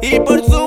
[0.00, 0.57] Y por su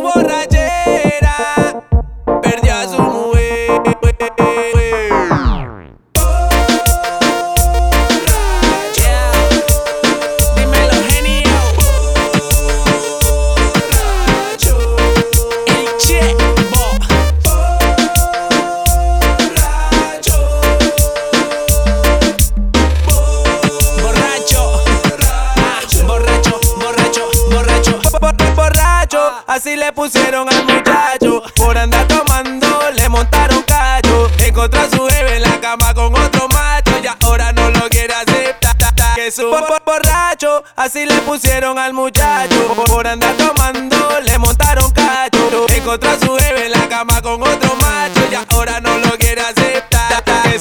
[29.52, 31.44] Así le pusieron al muchacho.
[31.58, 34.32] Por andar tomando, le montaron callo.
[34.40, 36.94] Encontró a su jefe en la cama con otro macho.
[37.04, 38.78] Y ahora no lo quiere aceptar.
[39.14, 40.64] Que su por borracho.
[40.78, 42.76] Así le pusieron al muchacho.
[42.88, 45.68] Por andar tomando, le montaron callo.
[45.68, 48.22] Encontró a su jefe en la cama con otro macho.
[48.32, 50.24] Y ahora no lo quiere aceptar.
[50.44, 50.60] Que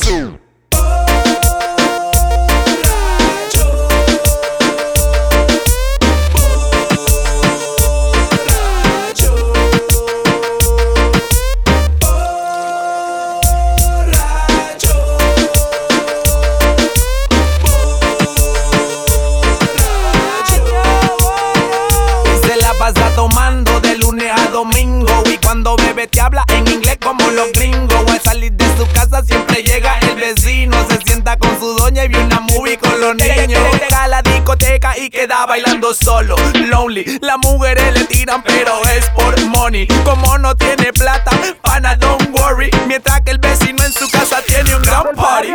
[23.35, 25.23] mando de lunes a domingo.
[25.27, 28.11] Y cuando bebe te habla en inglés como los gringos.
[28.11, 30.77] Al salir de su casa siempre llega el vecino.
[30.89, 33.61] Se sienta con su doña y vio una movie con los niños.
[33.73, 37.19] Llega a la discoteca y queda bailando solo, lonely.
[37.21, 39.87] Las mujeres le tiran, pero es por money.
[40.05, 41.31] Como no tiene plata,
[41.63, 42.71] pana, don't worry.
[42.87, 45.53] Mientras que el vecino en su casa tiene un gran party.